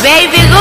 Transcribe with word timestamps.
baby. 0.00 0.51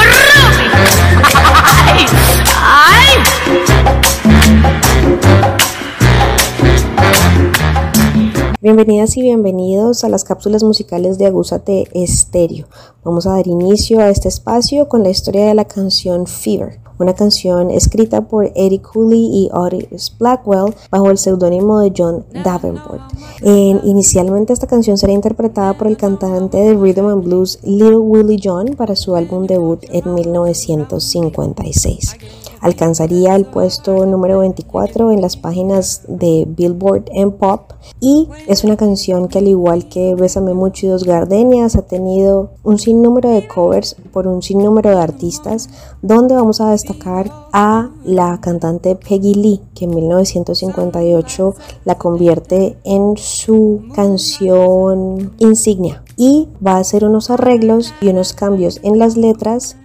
Bienvenidas 8.64 9.18
y 9.18 9.24
bienvenidos 9.24 10.04
a 10.04 10.10
las 10.10 10.24
cápsulas 10.24 10.64
musicales 10.64 11.18
de 11.18 11.26
Agúzate 11.26 11.88
Estéreo. 11.96 12.68
Vamos 13.04 13.26
a 13.26 13.32
dar 13.32 13.48
inicio 13.48 14.00
a 14.00 14.10
este 14.10 14.28
espacio 14.28 14.88
con 14.88 15.02
la 15.02 15.10
historia 15.10 15.48
de 15.48 15.56
la 15.56 15.66
canción 15.66 16.28
Fever, 16.28 16.80
una 17.00 17.16
canción 17.16 17.72
escrita 17.72 18.28
por 18.28 18.52
Eddie 18.54 18.80
Cooley 18.80 19.32
y 19.34 19.50
Otis 19.52 20.16
Blackwell 20.20 20.76
bajo 20.92 21.10
el 21.10 21.18
seudónimo 21.18 21.80
de 21.80 21.92
John 21.98 22.24
Davenport. 22.44 23.02
inicialmente 23.42 24.54
esta 24.54 24.68
canción 24.68 25.00
sería 25.00 25.16
interpretada 25.16 25.76
por 25.76 25.88
el 25.88 25.98
cantante 25.98 26.58
de 26.58 26.76
Rhythm 26.76 27.08
and 27.08 27.24
Blues 27.24 27.58
Little 27.64 27.98
Willie 27.98 28.40
John 28.44 28.76
para 28.78 28.96
su 28.96 29.16
álbum 29.16 29.48
debut 29.48 29.84
en 29.90 30.14
1956 30.14 32.16
alcanzaría 32.62 33.36
el 33.36 33.46
puesto 33.46 34.06
número 34.06 34.40
24 34.40 35.12
en 35.12 35.22
las 35.22 35.36
páginas 35.36 36.04
de 36.08 36.46
Billboard 36.48 37.06
en 37.12 37.32
Pop. 37.32 37.74
Y 38.00 38.30
es 38.48 38.64
una 38.64 38.78
canción 38.78 39.28
que 39.28 39.40
al 39.40 39.48
igual 39.48 39.90
que 39.90 40.16
Bésame 40.16 40.54
mucho 40.54 40.86
y 40.86 40.90
Dos 40.90 41.04
Gardenias 41.04 41.76
ha 41.76 41.82
tenido 41.82 42.52
un 42.64 42.78
sinnúmero 42.78 43.30
de 43.30 43.48
covers 43.48 43.96
por 44.14 44.28
un 44.28 44.42
sinnúmero 44.42 44.92
de 44.92 45.02
artistas 45.02 45.70
donde 46.02 46.36
vamos 46.36 46.62
a 46.62 46.70
destacar 46.70 47.32
a 47.52 47.90
la 48.04 48.40
cantante 48.40 48.96
Peggy 48.96 49.34
Lee 49.34 49.62
que 49.74 49.86
en 49.86 49.96
1958 49.96 51.56
la 51.86 51.98
convierte 51.98 52.78
en 52.84 53.18
su 53.18 53.82
canción 53.96 55.34
insignia. 55.40 56.04
Y 56.18 56.50
va 56.66 56.74
a 56.74 56.80
hacer 56.80 57.04
unos 57.04 57.32
arreglos 57.32 57.94
y 58.00 58.10
unos 58.10 58.34
cambios 58.34 58.80
en 58.84 59.00
las 59.00 59.18
letras 59.18 59.78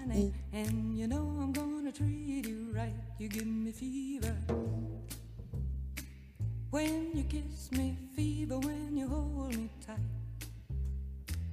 you 3.26 3.40
give 3.40 3.46
me 3.46 3.72
fever. 3.72 4.36
When 6.70 7.10
you 7.12 7.24
kiss 7.24 7.72
me, 7.72 7.96
fever. 8.14 8.58
When 8.58 8.96
you 8.96 9.08
hold 9.08 9.56
me 9.56 9.68
tight, 9.84 9.98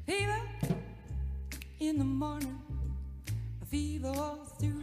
fever. 0.05 0.41
In 1.79 1.97
the 1.97 2.05
morning, 2.05 2.59
fever 3.65 4.09
all 4.09 4.45
through 4.59 4.82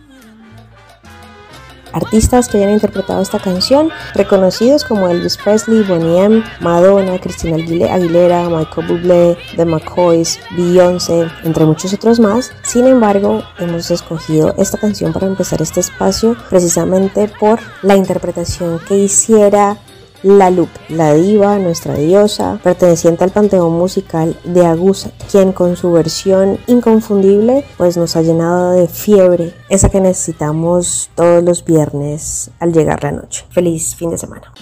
Artistas 1.93 2.49
que 2.49 2.59
hayan 2.59 2.71
interpretado 2.71 3.23
esta 3.23 3.39
canción, 3.39 3.91
reconocidos 4.15 4.85
como 4.85 5.09
Elvis 5.09 5.37
Presley, 5.37 5.83
Bonnie 5.83 6.19
M, 6.19 6.45
Madonna, 6.61 7.19
Cristina 7.19 7.57
Aguilera, 7.57 8.49
Michael 8.49 8.87
Bublé, 8.87 9.39
The 9.57 9.65
McCoys, 9.65 10.39
Beyoncé, 10.57 11.29
entre 11.45 11.65
muchos 11.65 11.93
otros 11.93 12.21
más. 12.21 12.53
Sin 12.63 12.87
embargo, 12.87 13.43
hemos 13.59 13.91
escogido 13.91 14.55
esta 14.59 14.79
canción 14.79 15.13
para 15.13 15.27
empezar 15.27 15.61
este 15.63 15.81
espacio 15.81 16.37
precisamente 16.49 17.31
por 17.41 17.61
la 17.83 17.97
interpretación 17.97 18.81
que 18.87 18.97
hiciera 18.97 19.77
la 20.23 20.51
Lupe, 20.51 20.79
la 20.89 21.15
diva, 21.15 21.59
nuestra 21.59 21.95
diosa, 21.95 22.59
perteneciente 22.63 23.25
al 23.25 23.31
panteón 23.31 23.73
musical 23.73 24.37
de 24.45 24.67
Agusa, 24.67 25.11
quien 25.31 25.53
con 25.53 25.77
su 25.77 25.93
versión 25.93 26.59
inconfundible 26.67 27.65
pues 27.77 27.97
nos 27.97 28.17
ha 28.17 28.23
llenado 28.23 28.73
de 28.73 28.89
fiebre, 28.89 29.55
esa 29.69 29.89
que 29.89 30.01
necesitamos 30.01 31.11
todos 31.15 31.43
los 31.43 31.65
viernes 31.65 32.51
al 32.59 32.73
llegar 32.73 33.03
la 33.03 33.13
noche. 33.13 33.45
Feliz 33.51 33.95
fin 33.95 34.11
de 34.11 34.19
semana. 34.19 34.53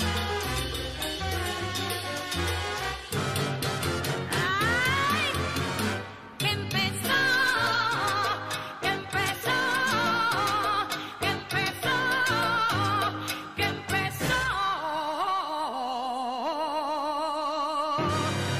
more. 17.98 18.58